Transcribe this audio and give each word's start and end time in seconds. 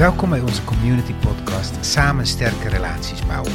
Welkom 0.00 0.30
bij 0.30 0.40
onze 0.40 0.64
community 0.64 1.12
podcast 1.12 1.74
Samen 1.80 2.26
sterke 2.26 2.68
relaties 2.68 3.26
bouwen. 3.26 3.52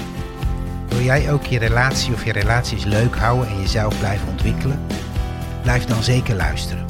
Wil 0.88 1.02
jij 1.02 1.32
ook 1.32 1.46
je 1.46 1.60
relatie 1.60 2.14
of 2.14 2.26
je 2.26 2.32
relaties 2.32 2.84
leuk 2.84 3.16
houden 3.16 3.48
en 3.48 3.60
jezelf 3.60 4.00
blijven 4.00 4.28
ontwikkelen? 4.28 4.86
Blijf 5.62 5.86
dan 5.86 6.04
zeker 6.04 6.36
luisteren. 6.36 6.86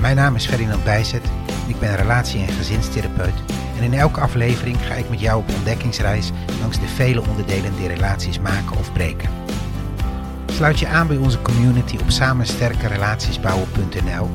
Mijn 0.00 0.16
naam 0.16 0.34
is 0.34 0.46
Ferdinand 0.46 0.84
Bijzet. 0.84 1.22
Ik 1.66 1.78
ben 1.78 1.96
relatie- 1.96 2.40
en 2.40 2.52
gezinstherapeut. 2.52 3.34
En 3.76 3.82
in 3.82 3.94
elke 3.94 4.20
aflevering 4.20 4.76
ga 4.86 4.94
ik 4.94 5.10
met 5.10 5.20
jou 5.20 5.38
op 5.38 5.54
ontdekkingsreis 5.54 6.30
langs 6.60 6.80
de 6.80 6.88
vele 6.88 7.22
onderdelen 7.28 7.76
die 7.76 7.88
relaties 7.88 8.38
maken 8.38 8.76
of 8.76 8.92
breken. 8.92 9.30
Sluit 10.46 10.78
je 10.78 10.88
aan 10.88 11.06
bij 11.06 11.16
onze 11.16 11.42
community 11.42 11.98
op 12.00 12.10
samensterkerelatiesbouwen.nl 12.10 14.28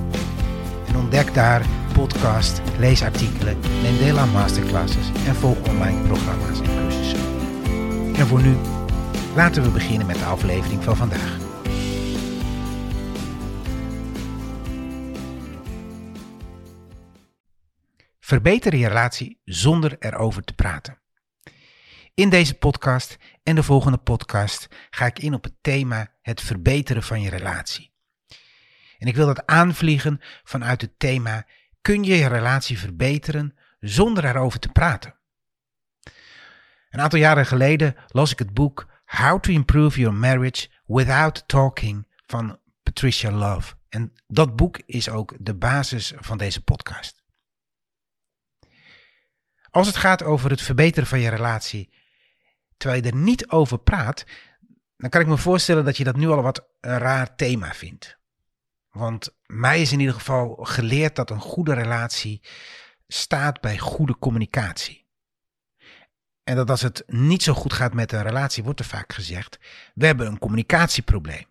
en 0.88 0.96
ontdek 0.96 1.34
daar 1.34 1.62
podcast, 1.98 2.62
lees 2.78 3.02
artikelen, 3.02 3.60
neem 3.60 3.98
deel 3.98 4.18
aan 4.18 4.32
masterclasses 4.32 5.08
en 5.26 5.36
volg 5.36 5.68
online 5.68 6.08
programma's 6.08 6.60
en 6.60 6.66
cursussen. 6.66 7.20
En 8.16 8.28
voor 8.28 8.42
nu, 8.42 8.56
laten 9.36 9.64
we 9.64 9.70
beginnen 9.70 10.08
met 10.08 10.16
de 10.16 10.26
aflevering 10.26 10.84
van 10.84 10.96
vandaag. 10.96 11.38
Verbeter 18.20 18.76
je 18.76 18.88
relatie 18.88 19.42
zonder 19.46 19.96
erover 20.00 20.44
te 20.44 20.54
praten. 20.54 21.00
In 22.14 22.30
deze 22.30 22.54
podcast 22.54 23.18
en 23.44 23.56
de 23.56 23.64
volgende 23.64 23.98
podcast 23.98 24.68
ga 24.90 25.06
ik 25.06 25.20
in 25.20 25.34
op 25.34 25.44
het 25.44 25.56
thema 25.62 26.14
het 26.22 26.42
verbeteren 26.42 27.04
van 27.04 27.22
je 27.22 27.30
relatie. 27.30 27.92
En 28.98 29.08
ik 29.08 29.16
wil 29.16 29.26
dat 29.26 29.46
aanvliegen 29.46 30.22
vanuit 30.44 30.82
het 30.82 31.00
thema 31.00 31.46
kun 31.88 32.04
je 32.04 32.16
je 32.16 32.28
relatie 32.28 32.80
verbeteren 32.80 33.58
zonder 33.80 34.26
erover 34.26 34.60
te 34.60 34.70
praten. 34.70 35.16
Een 36.90 37.02
aantal 37.02 37.20
jaren 37.20 37.46
geleden 37.46 37.96
las 38.08 38.32
ik 38.32 38.40
het 38.40 38.54
boek 38.54 38.88
How 39.06 39.40
to 39.40 39.52
Improve 39.52 40.00
Your 40.00 40.16
Marriage 40.16 40.70
Without 40.86 41.44
Talking 41.48 42.08
van 42.26 42.60
Patricia 42.84 43.32
Love. 43.32 43.74
En 43.90 44.14
dat 44.28 44.56
boek 44.56 44.80
is 44.86 45.10
ook 45.10 45.36
de 45.40 45.56
basis 45.56 46.14
van 46.18 46.38
deze 46.38 46.64
podcast. 46.64 47.24
Als 49.70 49.88
het 49.88 49.96
gaat 49.96 50.24
over 50.24 50.50
het 50.50 50.62
verbeteren 50.62 51.08
van 51.08 51.20
je 51.20 51.30
relatie, 51.30 51.94
terwijl 52.78 53.04
je 53.04 53.10
er 53.10 53.18
niet 53.18 53.50
over 53.50 53.80
praat, 53.80 54.26
dan 54.98 55.10
kan 55.10 55.22
ik 55.22 55.28
me 55.28 55.38
voorstellen 55.38 55.86
dat 55.86 55.98
je 55.98 56.04
dat 56.04 56.16
nu 56.16 56.28
al 56.28 56.42
wat 56.42 56.68
een 56.80 56.98
raar 56.98 57.36
thema 57.36 57.74
vindt. 57.74 58.18
Want 58.98 59.36
mij 59.46 59.82
is 59.82 59.92
in 59.92 60.00
ieder 60.00 60.16
geval 60.16 60.56
geleerd 60.62 61.16
dat 61.16 61.30
een 61.30 61.40
goede 61.40 61.74
relatie 61.74 62.42
staat 63.08 63.62
bij 63.62 63.78
goede 63.78 64.18
communicatie. 64.18 65.06
En 66.44 66.56
dat 66.56 66.70
als 66.70 66.82
het 66.82 67.04
niet 67.08 67.44
zo 67.44 67.54
goed 67.54 67.74
gaat 67.74 67.94
met 67.94 68.12
een 68.12 68.22
relatie, 68.22 68.64
wordt 68.64 68.80
er 68.80 68.86
vaak 68.86 69.14
gezegd: 69.14 69.60
we 69.94 70.06
hebben 70.06 70.28
een 70.28 70.40
communicatieprobleem. 70.40 71.46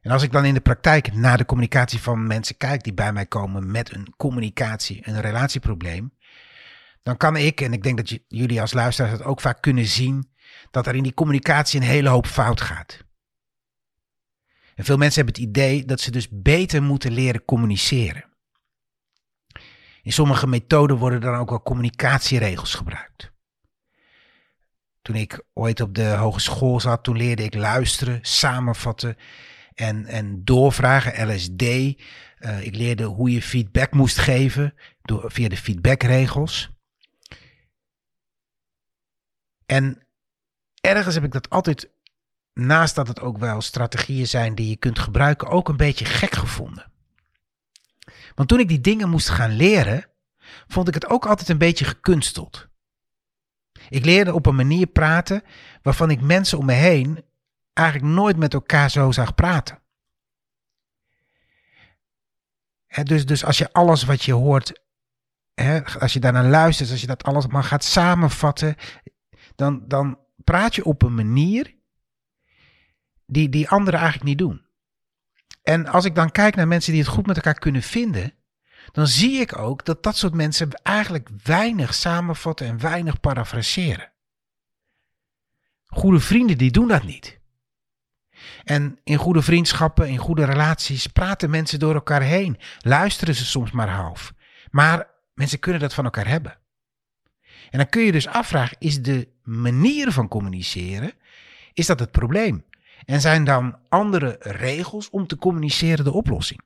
En 0.00 0.10
als 0.10 0.22
ik 0.22 0.32
dan 0.32 0.44
in 0.44 0.54
de 0.54 0.60
praktijk 0.60 1.14
naar 1.14 1.38
de 1.38 1.44
communicatie 1.44 2.00
van 2.00 2.26
mensen 2.26 2.56
kijk 2.56 2.82
die 2.82 2.94
bij 2.94 3.12
mij 3.12 3.26
komen 3.26 3.70
met 3.70 3.94
een 3.94 4.14
communicatie, 4.16 5.08
een 5.08 5.20
relatieprobleem, 5.20 6.12
dan 7.02 7.16
kan 7.16 7.36
ik, 7.36 7.60
en 7.60 7.72
ik 7.72 7.82
denk 7.82 7.96
dat 7.96 8.18
jullie 8.28 8.60
als 8.60 8.72
luisteraars 8.72 9.12
het 9.12 9.22
ook 9.22 9.40
vaak 9.40 9.62
kunnen 9.62 9.86
zien, 9.86 10.30
dat 10.70 10.86
er 10.86 10.94
in 10.94 11.02
die 11.02 11.14
communicatie 11.14 11.80
een 11.80 11.86
hele 11.86 12.08
hoop 12.08 12.26
fout 12.26 12.60
gaat. 12.60 13.04
En 14.80 14.86
veel 14.86 14.96
mensen 14.96 15.24
hebben 15.24 15.42
het 15.42 15.50
idee 15.50 15.84
dat 15.84 16.00
ze 16.00 16.10
dus 16.10 16.28
beter 16.30 16.82
moeten 16.82 17.12
leren 17.12 17.44
communiceren. 17.44 18.24
In 20.02 20.12
sommige 20.12 20.46
methoden 20.46 20.96
worden 20.96 21.20
dan 21.20 21.34
ook 21.34 21.48
wel 21.50 21.62
communicatieregels 21.62 22.74
gebruikt. 22.74 23.32
Toen 25.02 25.14
ik 25.14 25.42
ooit 25.52 25.80
op 25.80 25.94
de 25.94 26.08
hogeschool 26.08 26.80
zat, 26.80 27.04
toen 27.04 27.16
leerde 27.16 27.42
ik 27.42 27.54
luisteren, 27.54 28.18
samenvatten 28.22 29.16
en, 29.74 30.06
en 30.06 30.44
doorvragen, 30.44 31.34
LSD. 31.34 31.62
Uh, 31.62 31.96
ik 32.60 32.76
leerde 32.76 33.04
hoe 33.04 33.30
je 33.30 33.42
feedback 33.42 33.92
moest 33.92 34.18
geven 34.18 34.74
door, 35.02 35.30
via 35.32 35.48
de 35.48 35.56
feedbackregels. 35.56 36.70
En 39.66 40.06
ergens 40.80 41.14
heb 41.14 41.24
ik 41.24 41.32
dat 41.32 41.50
altijd 41.50 41.90
naast 42.54 42.94
dat 42.94 43.08
het 43.08 43.20
ook 43.20 43.38
wel 43.38 43.60
strategieën 43.60 44.26
zijn 44.26 44.54
die 44.54 44.68
je 44.68 44.76
kunt 44.76 44.98
gebruiken, 44.98 45.48
ook 45.48 45.68
een 45.68 45.76
beetje 45.76 46.04
gek 46.04 46.34
gevonden. 46.34 46.90
Want 48.34 48.48
toen 48.48 48.60
ik 48.60 48.68
die 48.68 48.80
dingen 48.80 49.08
moest 49.08 49.28
gaan 49.28 49.50
leren, 49.50 50.06
vond 50.66 50.88
ik 50.88 50.94
het 50.94 51.08
ook 51.08 51.26
altijd 51.26 51.48
een 51.48 51.58
beetje 51.58 51.84
gekunsteld. 51.84 52.68
Ik 53.88 54.04
leerde 54.04 54.34
op 54.34 54.46
een 54.46 54.54
manier 54.54 54.86
praten 54.86 55.42
waarvan 55.82 56.10
ik 56.10 56.20
mensen 56.20 56.58
om 56.58 56.64
me 56.64 56.72
heen 56.72 57.24
eigenlijk 57.72 58.14
nooit 58.14 58.36
met 58.36 58.54
elkaar 58.54 58.90
zo 58.90 59.10
zag 59.10 59.34
praten. 59.34 59.78
dus, 63.02 63.26
dus 63.26 63.44
als 63.44 63.58
je 63.58 63.72
alles 63.72 64.04
wat 64.04 64.22
je 64.22 64.32
hoort, 64.32 64.80
als 65.98 66.12
je 66.12 66.20
daarnaar 66.20 66.44
luistert, 66.44 66.90
als 66.90 67.00
je 67.00 67.06
dat 67.06 67.22
alles 67.22 67.46
maar 67.46 67.64
gaat 67.64 67.84
samenvatten, 67.84 68.76
dan, 69.54 69.84
dan 69.88 70.18
praat 70.44 70.74
je 70.74 70.84
op 70.84 71.02
een 71.02 71.14
manier 71.14 71.78
die, 73.30 73.48
die 73.48 73.68
anderen 73.68 74.00
eigenlijk 74.00 74.28
niet 74.28 74.38
doen. 74.38 74.64
En 75.62 75.86
als 75.86 76.04
ik 76.04 76.14
dan 76.14 76.30
kijk 76.30 76.56
naar 76.56 76.68
mensen 76.68 76.92
die 76.92 77.00
het 77.00 77.10
goed 77.10 77.26
met 77.26 77.36
elkaar 77.36 77.58
kunnen 77.58 77.82
vinden, 77.82 78.34
dan 78.92 79.06
zie 79.06 79.40
ik 79.40 79.58
ook 79.58 79.84
dat 79.84 80.02
dat 80.02 80.16
soort 80.16 80.34
mensen 80.34 80.70
eigenlijk 80.82 81.28
weinig 81.42 81.94
samenvatten 81.94 82.66
en 82.66 82.80
weinig 82.80 83.20
parafraseren. 83.20 84.12
Goede 85.86 86.20
vrienden 86.20 86.58
die 86.58 86.70
doen 86.70 86.88
dat 86.88 87.02
niet. 87.02 87.38
En 88.64 88.98
in 89.04 89.16
goede 89.16 89.42
vriendschappen, 89.42 90.08
in 90.08 90.18
goede 90.18 90.44
relaties 90.44 91.06
praten 91.06 91.50
mensen 91.50 91.78
door 91.78 91.94
elkaar 91.94 92.22
heen. 92.22 92.58
Luisteren 92.78 93.34
ze 93.34 93.44
soms 93.44 93.70
maar 93.70 93.88
half. 93.88 94.32
Maar 94.70 95.10
mensen 95.34 95.58
kunnen 95.58 95.80
dat 95.80 95.94
van 95.94 96.04
elkaar 96.04 96.26
hebben. 96.26 96.58
En 97.70 97.78
dan 97.78 97.88
kun 97.88 98.02
je 98.02 98.12
dus 98.12 98.26
afvragen, 98.26 98.76
is 98.78 99.02
de 99.02 99.28
manier 99.42 100.12
van 100.12 100.28
communiceren, 100.28 101.12
is 101.72 101.86
dat 101.86 102.00
het 102.00 102.10
probleem? 102.10 102.64
En 103.04 103.20
zijn 103.20 103.44
dan 103.44 103.78
andere 103.88 104.36
regels 104.40 105.10
om 105.10 105.26
te 105.26 105.36
communiceren 105.36 106.04
de 106.04 106.12
oplossing? 106.12 106.60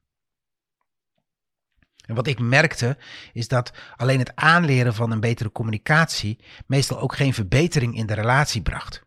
En 2.06 2.14
wat 2.14 2.26
ik 2.26 2.38
merkte 2.38 2.96
is 3.32 3.48
dat 3.48 3.72
alleen 3.96 4.18
het 4.18 4.36
aanleren 4.36 4.94
van 4.94 5.10
een 5.10 5.20
betere 5.20 5.52
communicatie 5.52 6.44
meestal 6.66 7.00
ook 7.00 7.16
geen 7.16 7.34
verbetering 7.34 7.96
in 7.96 8.06
de 8.06 8.14
relatie 8.14 8.62
bracht. 8.62 9.02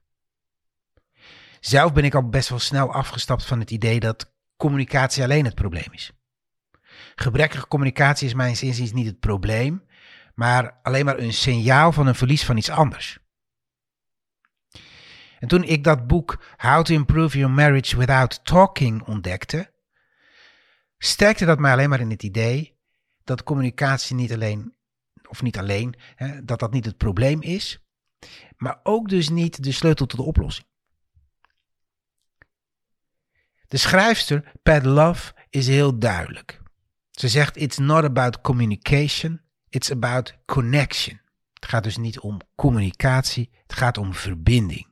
Zelf 1.60 1.94
ben 1.94 2.04
ik 2.04 2.16
al 2.16 2.30
best 2.30 2.50
wel 2.50 2.60
snel 2.60 2.94
afgestapt 2.94 3.46
van 3.46 3.60
het 3.60 3.72
idee 3.72 4.00
dat 4.00 4.34
communicatie 4.58 5.24
alleen 5.24 5.46
het 5.46 5.56
probleem 5.56 5.92
is. 5.92 6.12
Gebrekkige 7.16 7.68
communicatie 7.68 8.28
is 8.28 8.34
mijn 8.34 8.60
inziens 8.60 8.94
niet 8.94 9.06
het 9.06 9.20
probleem, 9.20 9.84
maar 10.36 10.80
alleen 10.82 11.06
maar 11.06 11.18
een 11.18 11.34
signaal 11.34 11.92
van 11.92 12.08
een 12.08 12.16
verlies 12.16 12.46
van 12.46 12.58
iets 12.58 12.70
anders. 12.70 13.20
En 15.40 15.48
toen 15.48 15.64
ik 15.64 15.84
dat 15.84 16.08
boek 16.08 16.44
How 16.58 16.84
to 16.84 16.94
Improve 16.94 17.38
Your 17.38 17.53
Marriage 17.53 17.98
Without 17.98 18.46
Talking 18.46 19.02
ontdekte, 19.03 19.72
sterkte 20.98 21.46
dat 21.46 21.59
mij 21.59 21.72
alleen 21.72 21.90
maar 21.90 22.00
in 22.00 22.09
het 22.09 22.24
idee 22.24 22.78
dat 23.24 23.44
communicatie 23.44 24.16
niet 24.16 24.34
alleen, 24.34 24.75
of 25.28 25.42
niet 25.42 25.58
alleen, 25.58 25.96
hè, 26.16 26.46
dat 26.46 26.59
dat 26.59 26.72
niet 26.72 26.86
het 26.86 26.98
probleem 26.98 27.42
is, 27.42 27.80
maar 28.58 28.80
ook 28.84 29.09
dus 29.09 29.30
niet 29.30 29.64
de 29.64 29.72
sleutel 29.72 30.06
tot 30.06 30.20
de 30.20 30.25
oplossing. 30.25 30.68
De 33.68 33.78
schrijfster 33.78 34.52
Pat 34.64 34.86
Love 34.86 35.34
is 35.50 35.68
heel 35.68 36.00
duidelijk. 36.00 36.62
Ze 37.12 37.28
zegt: 37.28 37.57
It's 37.57 37.78
not 37.78 38.04
about 38.04 38.42
communication, 38.42 39.42
it's 39.69 39.92
about 39.92 40.38
connection. 40.45 41.22
Het 41.54 41.66
gaat 41.66 41.84
dus 41.84 41.98
niet 41.98 42.19
om 42.19 42.39
communicatie, 42.56 43.50
het 43.63 43.74
gaat 43.74 43.98
om 43.98 44.13
verbinding. 44.13 44.88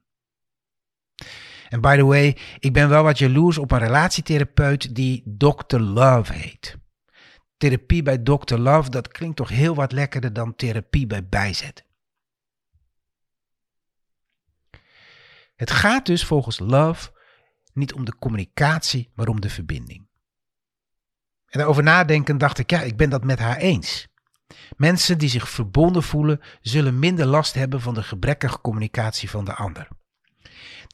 En 1.70 1.82
by 1.82 1.96
the 1.96 2.06
way, 2.06 2.38
ik 2.60 2.74
ben 2.74 2.90
wel 2.90 3.04
wat 3.04 3.18
jaloers 3.18 3.58
op 3.58 3.72
een 3.72 3.80
relatietherapeut 3.80 4.96
die 4.96 5.24
Dr. 5.38 5.78
Love 5.80 6.34
heet. 6.34 6.78
Therapie 7.58 8.04
bij 8.04 8.18
Dr. 8.18 8.56
Love, 8.56 8.90
dat 8.90 9.08
klinkt 9.08 9.36
toch 9.36 9.50
heel 9.50 9.76
wat 9.76 9.92
lekkerder 9.92 10.34
dan 10.34 10.56
therapie 10.56 11.08
bij 11.08 11.28
bijzet. 11.28 11.86
Het 15.56 15.72
gaat 15.72 16.06
dus 16.06 16.26
volgens 16.26 16.60
Love 16.60 17.12
niet 17.74 17.94
om 17.94 18.06
de 18.06 18.18
communicatie, 18.18 19.12
maar 19.16 19.28
om 19.28 19.42
de 19.42 19.50
verbinding. 19.50 20.08
En 21.46 21.60
daarover 21.60 21.84
nadenken 21.84 22.38
dacht 22.38 22.58
ik, 22.58 22.70
ja, 22.70 22.82
ik 22.82 22.98
ben 22.98 23.10
dat 23.10 23.24
met 23.24 23.40
haar 23.40 23.58
eens. 23.58 24.08
Mensen 24.78 25.18
die 25.18 25.30
zich 25.30 25.50
verbonden 25.50 26.04
voelen, 26.04 26.42
zullen 26.62 27.00
minder 27.00 27.26
last 27.26 27.54
hebben 27.54 27.82
van 27.82 27.94
de 27.94 28.04
gebrekkige 28.04 28.62
communicatie 28.62 29.30
van 29.30 29.46
de 29.46 29.54
ander. 29.54 29.88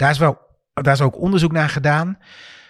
Daar 0.02 0.12
is 0.12 0.18
wel 0.18 0.50
daar 0.74 0.94
is 0.94 1.02
ook 1.02 1.18
onderzoek 1.18 1.52
naar 1.52 1.70
gedaan. 1.70 2.18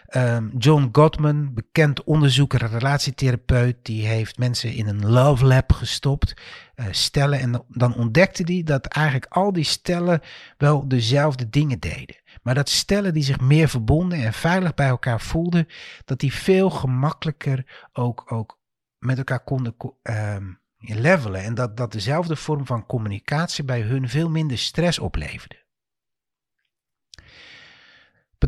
Ehm, 0.06 0.58
John 0.58 0.90
Gottman, 0.92 1.54
bekend 1.54 2.04
onderzoeker, 2.04 2.66
relatietherapeut, 2.66 3.78
die 3.82 4.08
heeft 4.08 4.38
mensen 4.38 4.74
in 4.74 4.88
een 4.88 5.10
love 5.10 5.46
lab 5.46 5.72
gestopt, 5.72 6.34
uh, 6.76 6.86
stellen. 6.90 7.40
En 7.40 7.66
dan 7.68 7.96
ontdekte 7.96 8.44
hij 8.46 8.64
dat 8.64 8.86
eigenlijk 8.86 9.26
al 9.26 9.54
die 9.54 9.64
stellen 9.64 10.22
wel 10.58 10.88
dezelfde 10.88 11.50
dingen 11.50 11.80
deden. 11.80 12.22
Maar 12.44 12.56
dat 12.56 12.70
stellen 12.70 13.14
die 13.14 13.24
zich 13.24 13.40
meer 13.40 13.70
verbonden 13.70 14.24
en 14.24 14.34
veilig 14.34 14.74
bij 14.74 14.88
elkaar 14.88 15.22
voelden, 15.22 15.68
dat 16.06 16.20
die 16.20 16.34
veel 16.34 16.70
gemakkelijker 16.70 17.88
ook, 17.94 18.32
ook 18.32 18.60
met 18.98 19.18
elkaar 19.18 19.44
konden 19.44 19.76
um, 20.04 20.60
levelen. 20.78 21.44
En 21.44 21.54
dat, 21.54 21.78
dat 21.78 21.92
dezelfde 21.92 22.36
vorm 22.36 22.66
van 22.66 22.86
communicatie 22.86 23.64
bij 23.64 23.82
hun 23.82 24.10
veel 24.10 24.30
minder 24.30 24.58
stress 24.58 25.00
opleverde. 25.00 25.61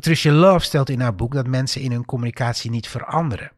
Patricia 0.04 0.32
Love 0.32 0.66
stelt 0.66 0.90
in 0.90 1.00
haar 1.00 1.16
boek 1.16 1.34
dat 1.34 1.48
mensen 1.48 1.82
in 1.82 1.92
hun 1.92 2.06
communicatie 2.06 2.70
niet 2.70 2.88
veranderen. 2.88 3.52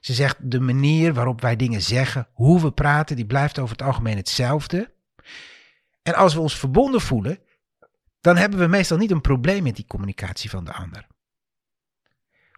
Ze 0.00 0.12
zegt 0.12 0.50
de 0.50 0.60
manier 0.60 1.14
waarop 1.14 1.40
wij 1.40 1.56
dingen 1.56 1.82
zeggen, 1.82 2.28
hoe 2.32 2.60
we 2.60 2.72
praten, 2.72 3.16
die 3.16 3.26
blijft 3.26 3.58
over 3.58 3.76
het 3.76 3.86
algemeen 3.86 4.16
hetzelfde. 4.16 4.92
En 6.02 6.14
als 6.14 6.34
we 6.34 6.40
ons 6.40 6.58
verbonden 6.58 7.00
voelen, 7.00 7.38
dan 8.20 8.36
hebben 8.36 8.58
we 8.58 8.66
meestal 8.66 8.96
niet 8.96 9.10
een 9.10 9.20
probleem 9.20 9.62
met 9.62 9.76
die 9.76 9.86
communicatie 9.86 10.50
van 10.50 10.64
de 10.64 10.72
ander. 10.72 11.06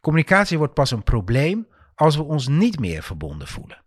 Communicatie 0.00 0.58
wordt 0.58 0.74
pas 0.74 0.90
een 0.90 1.02
probleem 1.02 1.68
als 1.94 2.16
we 2.16 2.22
ons 2.22 2.48
niet 2.48 2.80
meer 2.80 3.02
verbonden 3.02 3.48
voelen. 3.48 3.82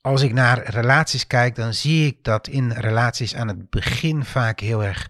Als 0.00 0.22
ik 0.22 0.32
naar 0.32 0.70
relaties 0.70 1.26
kijk, 1.26 1.54
dan 1.54 1.74
zie 1.74 2.06
ik 2.06 2.24
dat 2.24 2.48
in 2.48 2.70
relaties 2.70 3.34
aan 3.34 3.48
het 3.48 3.70
begin 3.70 4.24
vaak 4.24 4.60
heel 4.60 4.84
erg 4.84 5.08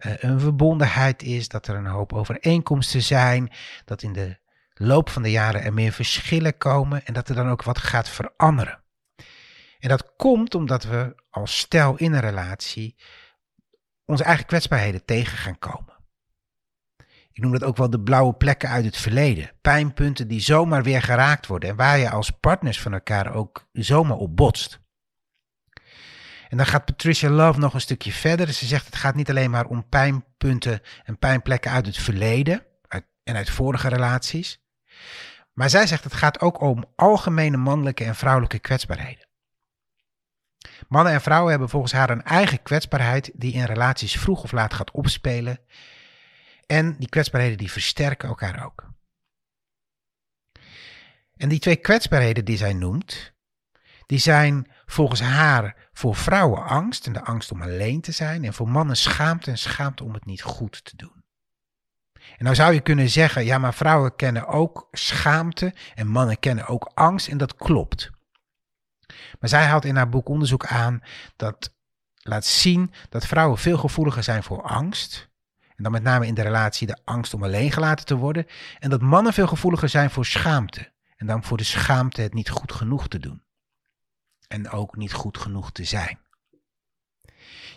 een 0.00 0.40
verbondenheid 0.40 1.22
is, 1.22 1.48
dat 1.48 1.66
er 1.66 1.74
een 1.76 1.86
hoop 1.86 2.12
overeenkomsten 2.12 3.02
zijn, 3.02 3.52
dat 3.84 4.02
in 4.02 4.12
de 4.12 4.38
loop 4.74 5.10
van 5.10 5.22
de 5.22 5.30
jaren 5.30 5.62
er 5.62 5.74
meer 5.74 5.92
verschillen 5.92 6.58
komen 6.58 7.04
en 7.04 7.14
dat 7.14 7.28
er 7.28 7.34
dan 7.34 7.48
ook 7.48 7.62
wat 7.62 7.78
gaat 7.78 8.08
veranderen. 8.08 8.82
En 9.78 9.88
dat 9.88 10.16
komt 10.16 10.54
omdat 10.54 10.84
we 10.84 11.22
als 11.30 11.58
stel 11.58 11.96
in 11.96 12.12
een 12.12 12.20
relatie 12.20 12.96
onze 14.04 14.24
eigen 14.24 14.46
kwetsbaarheden 14.46 15.04
tegen 15.04 15.38
gaan 15.38 15.58
komen. 15.58 15.96
Ik 17.32 17.42
noem 17.44 17.52
dat 17.52 17.64
ook 17.64 17.76
wel 17.76 17.90
de 17.90 18.00
blauwe 18.00 18.34
plekken 18.34 18.68
uit 18.68 18.84
het 18.84 18.96
verleden. 18.96 19.50
Pijnpunten 19.60 20.28
die 20.28 20.40
zomaar 20.40 20.82
weer 20.82 21.02
geraakt 21.02 21.46
worden 21.46 21.68
en 21.68 21.76
waar 21.76 21.98
je 21.98 22.10
als 22.10 22.30
partners 22.30 22.80
van 22.80 22.92
elkaar 22.92 23.34
ook 23.34 23.68
zomaar 23.72 24.16
op 24.16 24.36
botst. 24.36 24.80
En 26.48 26.56
dan 26.56 26.66
gaat 26.66 26.84
Patricia 26.84 27.30
Love 27.30 27.58
nog 27.58 27.74
een 27.74 27.80
stukje 27.80 28.12
verder. 28.12 28.52
Ze 28.52 28.66
zegt 28.66 28.86
het 28.86 28.96
gaat 28.96 29.14
niet 29.14 29.30
alleen 29.30 29.50
maar 29.50 29.66
om 29.66 29.88
pijnpunten 29.88 30.80
en 31.04 31.18
pijnplekken 31.18 31.70
uit 31.70 31.86
het 31.86 31.98
verleden 31.98 32.66
en 33.22 33.36
uit 33.36 33.50
vorige 33.50 33.88
relaties. 33.88 34.60
Maar 35.52 35.70
zij 35.70 35.86
zegt 35.86 36.04
het 36.04 36.14
gaat 36.14 36.40
ook 36.40 36.60
om 36.60 36.84
algemene 36.96 37.56
mannelijke 37.56 38.04
en 38.04 38.14
vrouwelijke 38.14 38.58
kwetsbaarheden. 38.58 39.26
Mannen 40.88 41.12
en 41.12 41.20
vrouwen 41.20 41.50
hebben 41.50 41.68
volgens 41.68 41.92
haar 41.92 42.10
een 42.10 42.22
eigen 42.22 42.62
kwetsbaarheid 42.62 43.30
die 43.34 43.52
in 43.52 43.64
relaties 43.64 44.16
vroeg 44.16 44.42
of 44.42 44.52
laat 44.52 44.74
gaat 44.74 44.90
opspelen. 44.90 45.58
En 46.66 46.96
die 46.98 47.08
kwetsbaarheden 47.08 47.58
die 47.58 47.70
versterken 47.70 48.28
elkaar 48.28 48.64
ook. 48.64 48.86
En 51.36 51.48
die 51.48 51.58
twee 51.58 51.76
kwetsbaarheden 51.76 52.44
die 52.44 52.56
zij 52.56 52.72
noemt, 52.72 53.32
die 54.06 54.18
zijn 54.18 54.70
volgens 54.86 55.20
haar 55.20 55.87
voor 55.98 56.16
vrouwen 56.16 56.64
angst 56.64 57.06
en 57.06 57.12
de 57.12 57.24
angst 57.24 57.52
om 57.52 57.62
alleen 57.62 58.00
te 58.00 58.12
zijn. 58.12 58.44
En 58.44 58.54
voor 58.54 58.68
mannen 58.68 58.96
schaamte 58.96 59.50
en 59.50 59.58
schaamte 59.58 60.04
om 60.04 60.14
het 60.14 60.24
niet 60.24 60.42
goed 60.42 60.84
te 60.84 60.96
doen. 60.96 61.24
En 62.12 62.44
nou 62.44 62.54
zou 62.54 62.72
je 62.72 62.80
kunnen 62.80 63.08
zeggen, 63.08 63.44
ja 63.44 63.58
maar 63.58 63.74
vrouwen 63.74 64.16
kennen 64.16 64.46
ook 64.46 64.88
schaamte 64.92 65.74
en 65.94 66.06
mannen 66.06 66.38
kennen 66.38 66.66
ook 66.66 66.90
angst 66.94 67.28
en 67.28 67.38
dat 67.38 67.54
klopt. 67.54 68.10
Maar 69.40 69.48
zij 69.48 69.64
haalt 69.64 69.84
in 69.84 69.96
haar 69.96 70.08
boek 70.08 70.28
onderzoek 70.28 70.66
aan 70.66 71.02
dat 71.36 71.74
laat 72.16 72.44
zien 72.44 72.92
dat 73.08 73.26
vrouwen 73.26 73.58
veel 73.58 73.78
gevoeliger 73.78 74.22
zijn 74.22 74.42
voor 74.42 74.62
angst. 74.62 75.28
En 75.76 75.82
dan 75.82 75.92
met 75.92 76.02
name 76.02 76.26
in 76.26 76.34
de 76.34 76.42
relatie 76.42 76.86
de 76.86 76.98
angst 77.04 77.34
om 77.34 77.42
alleen 77.42 77.72
gelaten 77.72 78.06
te 78.06 78.16
worden. 78.16 78.46
En 78.78 78.90
dat 78.90 79.00
mannen 79.00 79.32
veel 79.32 79.46
gevoeliger 79.46 79.88
zijn 79.88 80.10
voor 80.10 80.26
schaamte. 80.26 80.92
En 81.16 81.26
dan 81.26 81.44
voor 81.44 81.56
de 81.56 81.64
schaamte 81.64 82.20
het 82.20 82.34
niet 82.34 82.50
goed 82.50 82.72
genoeg 82.72 83.08
te 83.08 83.18
doen 83.18 83.46
en 84.48 84.70
ook 84.70 84.96
niet 84.96 85.12
goed 85.12 85.38
genoeg 85.38 85.72
te 85.72 85.84
zijn. 85.84 86.18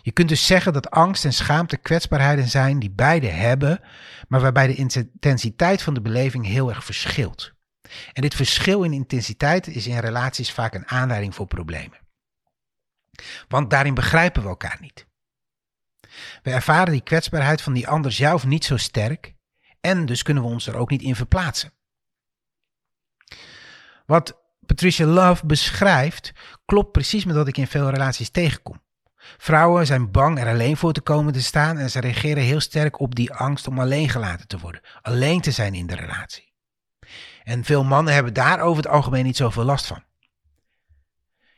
Je 0.02 0.12
kunt 0.12 0.28
dus 0.28 0.46
zeggen 0.46 0.72
dat 0.72 0.90
angst 0.90 1.24
en 1.24 1.32
schaamte 1.32 1.76
kwetsbaarheden 1.76 2.48
zijn 2.48 2.78
die 2.78 2.90
beide 2.90 3.28
hebben, 3.28 3.80
maar 4.28 4.40
waarbij 4.40 4.66
de 4.66 4.74
intensiteit 4.74 5.82
van 5.82 5.94
de 5.94 6.00
beleving 6.00 6.46
heel 6.46 6.68
erg 6.68 6.84
verschilt. 6.84 7.52
En 8.12 8.22
dit 8.22 8.34
verschil 8.34 8.82
in 8.82 8.92
intensiteit 8.92 9.66
is 9.66 9.86
in 9.86 9.98
relaties 9.98 10.52
vaak 10.52 10.74
een 10.74 10.88
aanleiding 10.88 11.34
voor 11.34 11.46
problemen. 11.46 11.98
Want 13.48 13.70
daarin 13.70 13.94
begrijpen 13.94 14.42
we 14.42 14.48
elkaar 14.48 14.78
niet. 14.80 15.06
We 16.42 16.50
ervaren 16.50 16.92
die 16.92 17.02
kwetsbaarheid 17.02 17.62
van 17.62 17.72
die 17.72 17.88
ander 17.88 18.12
zelf 18.12 18.44
niet 18.44 18.64
zo 18.64 18.76
sterk 18.76 19.34
en 19.80 20.06
dus 20.06 20.22
kunnen 20.22 20.42
we 20.42 20.48
ons 20.48 20.66
er 20.66 20.76
ook 20.76 20.90
niet 20.90 21.02
in 21.02 21.16
verplaatsen. 21.16 21.72
Wat 24.06 24.41
Patricia 24.66 25.06
Love 25.06 25.46
beschrijft, 25.46 26.32
klopt 26.64 26.92
precies 26.92 27.24
met 27.24 27.36
wat 27.36 27.48
ik 27.48 27.56
in 27.56 27.66
veel 27.66 27.90
relaties 27.90 28.30
tegenkom. 28.30 28.80
Vrouwen 29.16 29.86
zijn 29.86 30.10
bang 30.10 30.38
er 30.38 30.48
alleen 30.48 30.76
voor 30.76 30.92
te 30.92 31.00
komen 31.00 31.32
te 31.32 31.42
staan 31.42 31.78
en 31.78 31.90
ze 31.90 32.00
reageren 32.00 32.42
heel 32.42 32.60
sterk 32.60 33.00
op 33.00 33.14
die 33.14 33.32
angst 33.32 33.66
om 33.66 33.78
alleen 33.78 34.08
gelaten 34.08 34.48
te 34.48 34.58
worden, 34.58 34.80
alleen 35.02 35.40
te 35.40 35.50
zijn 35.50 35.74
in 35.74 35.86
de 35.86 35.94
relatie. 35.94 36.52
En 37.44 37.64
veel 37.64 37.84
mannen 37.84 38.14
hebben 38.14 38.34
daar 38.34 38.60
over 38.60 38.82
het 38.82 38.92
algemeen 38.92 39.24
niet 39.24 39.36
zoveel 39.36 39.64
last 39.64 39.86
van. 39.86 40.02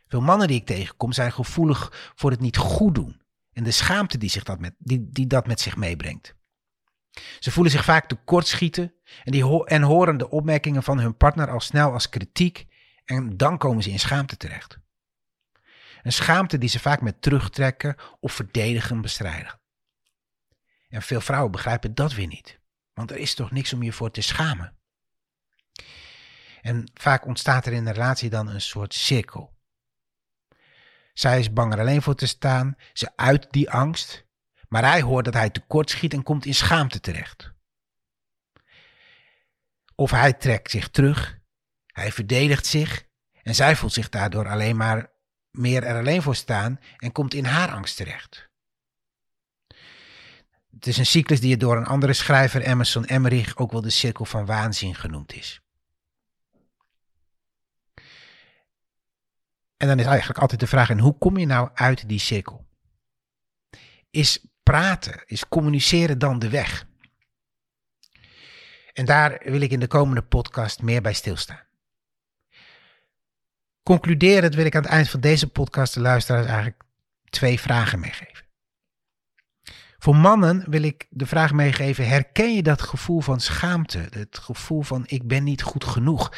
Veel 0.09 0.21
mannen 0.21 0.49
die 0.49 0.61
ik 0.61 0.67
tegenkom 0.67 1.13
zijn 1.13 1.33
gevoelig 1.33 2.13
voor 2.15 2.31
het 2.31 2.41
niet 2.41 2.57
goed 2.57 2.95
doen 2.95 3.23
en 3.53 3.65
de 3.65 3.71
schaamte 3.71 4.19
die, 4.19 4.31
zich 4.31 4.43
dat, 4.43 4.61
met, 4.61 4.75
die, 4.79 5.09
die 5.11 5.27
dat 5.27 5.47
met 5.47 5.61
zich 5.61 5.77
meebrengt. 5.77 6.35
Ze 7.39 7.51
voelen 7.51 7.73
zich 7.73 7.85
vaak 7.85 8.09
tekortschieten 8.09 8.95
en, 9.25 9.33
die 9.33 9.65
en 9.67 9.83
horen 9.83 10.17
de 10.17 10.31
opmerkingen 10.31 10.83
van 10.83 11.01
hun 11.01 11.17
partner 11.17 11.51
al 11.51 11.61
snel 11.61 11.93
als 11.93 12.09
kritiek 12.09 12.67
en 13.05 13.37
dan 13.37 13.59
komen 13.59 13.83
ze 13.83 13.91
in 13.91 13.99
schaamte 13.99 14.37
terecht. 14.37 14.79
Een 16.03 16.13
schaamte 16.13 16.59
die 16.59 16.69
ze 16.69 16.81
vaak 16.81 17.01
met 17.01 17.23
terugtrekken 17.23 17.97
of 18.21 18.33
verdedigen 18.33 19.01
bestrijden. 19.01 19.61
En 20.89 21.03
veel 21.03 21.21
vrouwen 21.21 21.53
begrijpen 21.53 21.95
dat 21.95 22.13
weer 22.13 22.27
niet. 22.27 22.59
Want 22.93 23.11
er 23.11 23.17
is 23.17 23.35
toch 23.35 23.51
niks 23.51 23.73
om 23.73 23.83
je 23.83 23.93
voor 23.93 24.11
te 24.11 24.21
schamen. 24.21 24.77
En 26.63 26.91
vaak 26.95 27.27
ontstaat 27.27 27.67
er 27.67 27.73
in 27.73 27.87
een 27.87 27.93
relatie 27.93 28.31
dan 28.31 28.49
een 28.49 28.61
soort 28.61 28.95
cirkel. 28.95 29.55
Zij 31.13 31.39
is 31.39 31.53
bang 31.53 31.73
er 31.73 31.79
alleen 31.79 32.03
voor 32.03 32.15
te 32.15 32.27
staan, 32.27 32.77
ze 32.93 33.17
uit 33.17 33.47
die 33.51 33.71
angst, 33.71 34.27
maar 34.69 34.85
hij 34.85 35.03
hoort 35.03 35.25
dat 35.25 35.35
hij 35.35 35.51
tekortschiet 35.51 36.13
en 36.13 36.23
komt 36.23 36.47
in 36.47 36.55
schaamte 36.55 37.01
terecht. 37.01 37.53
Of 39.95 40.11
hij 40.11 40.33
trekt 40.33 40.71
zich 40.71 40.89
terug 40.89 41.39
hij 41.95 42.13
verdedigt 42.13 42.67
zich 42.67 43.07
en 43.43 43.55
zij 43.55 43.77
voelt 43.77 43.93
zich 43.93 44.09
daardoor 44.09 44.49
alleen 44.49 44.77
maar 44.77 45.11
meer 45.51 45.83
er 45.83 45.99
alleen 45.99 46.23
voor 46.23 46.35
staan 46.35 46.81
en 46.97 47.13
komt 47.13 47.35
in 47.35 47.45
haar 47.45 47.71
angst 47.71 47.97
terecht. 47.97 48.49
Het 50.71 50.87
is 50.87 50.99
een 50.99 51.07
cyclus 51.07 51.41
die 51.41 51.57
door 51.57 51.77
een 51.77 51.87
andere 51.87 52.13
schrijver, 52.13 52.63
Emerson 52.63 53.05
Emmerich, 53.05 53.57
ook 53.57 53.73
wel 53.73 53.81
de 53.81 53.91
cirkel 53.91 54.25
van 54.25 54.47
waanzin 54.47 54.95
genoemd 54.95 55.33
is. 55.33 55.61
En 59.77 59.89
dan 59.89 59.99
is 59.99 60.07
eigenlijk 60.07 60.39
altijd 60.39 60.61
de 60.61 60.67
vraag: 60.67 60.91
en 60.91 60.99
hoe 60.99 61.19
kom 61.19 61.37
je 61.37 61.47
nou 61.47 61.71
uit 61.75 62.09
die 62.09 62.19
cirkel? 62.19 62.67
Is 64.11 64.47
praten, 64.63 65.23
is 65.27 65.49
communiceren 65.49 66.19
dan 66.19 66.39
de 66.39 66.49
weg? 66.49 66.87
En 68.93 69.05
daar 69.05 69.41
wil 69.45 69.61
ik 69.61 69.71
in 69.71 69.81
de 69.81 69.87
komende 69.87 70.23
podcast 70.23 70.83
meer 70.83 71.03
bij 71.03 71.13
stilstaan 71.13 71.73
concluderend 73.85 74.55
wil 74.55 74.65
ik 74.65 74.75
aan 74.75 74.83
het 74.83 74.91
eind 74.91 75.09
van 75.09 75.21
deze 75.21 75.49
podcast 75.49 75.95
de 75.95 76.01
luisteraars 76.01 76.47
eigenlijk 76.47 76.83
twee 77.25 77.61
vragen 77.61 78.01
meegeven. 78.01 78.45
Voor 79.99 80.17
mannen 80.17 80.71
wil 80.71 80.83
ik 80.83 81.07
de 81.11 81.27
vraag 81.27 81.53
meegeven: 81.53 82.09
herken 82.09 82.55
je 82.55 82.63
dat 82.63 82.83
gevoel 82.83 83.21
van 83.21 83.41
schaamte? 83.41 84.07
Het 84.11 84.39
gevoel 84.39 84.83
van 84.83 85.03
ik 85.07 85.27
ben 85.27 85.45
niet 85.45 85.63
goed 85.63 85.85
genoeg. 85.85 86.37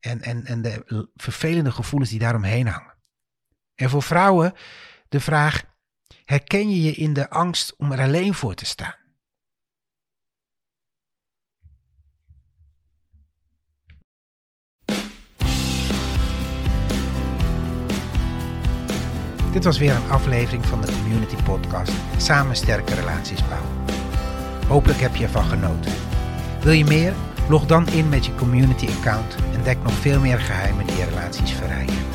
En, 0.00 0.22
en, 0.22 0.44
en 0.44 0.62
de 0.62 1.08
vervelende 1.14 1.70
gevoelens 1.70 2.10
die 2.10 2.18
daaromheen 2.18 2.66
hangen. 2.66 2.94
En 3.74 3.90
voor 3.90 4.02
vrouwen 4.02 4.52
de 5.08 5.20
vraag: 5.20 5.62
herken 6.24 6.70
je 6.70 6.82
je 6.82 6.92
in 6.92 7.12
de 7.12 7.30
angst 7.30 7.76
om 7.76 7.92
er 7.92 8.00
alleen 8.00 8.34
voor 8.34 8.54
te 8.54 8.64
staan? 8.64 9.07
Dit 19.52 19.64
was 19.64 19.78
weer 19.78 19.94
een 19.94 20.10
aflevering 20.10 20.66
van 20.66 20.80
de 20.80 20.92
Community 21.02 21.36
Podcast 21.44 21.92
Samen 22.16 22.56
sterke 22.56 22.94
relaties 22.94 23.48
bouwen. 23.48 23.70
Hopelijk 24.68 25.00
heb 25.00 25.16
je 25.16 25.24
ervan 25.24 25.44
genoten. 25.44 25.92
Wil 26.60 26.72
je 26.72 26.84
meer? 26.84 27.12
Log 27.48 27.66
dan 27.66 27.88
in 27.88 28.08
met 28.08 28.26
je 28.26 28.34
community 28.34 28.88
account 28.98 29.36
en 29.54 29.62
dek 29.62 29.82
nog 29.82 29.92
veel 29.92 30.20
meer 30.20 30.38
geheimen 30.38 30.86
die 30.86 30.96
je 30.96 31.04
relaties 31.04 31.50
verrijken. 31.52 32.07